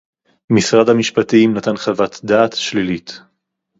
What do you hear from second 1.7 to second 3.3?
חוות דעת שלילית